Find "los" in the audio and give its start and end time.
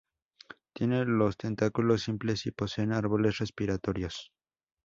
1.19-1.37